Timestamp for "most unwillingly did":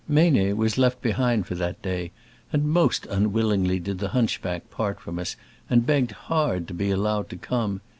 2.67-3.99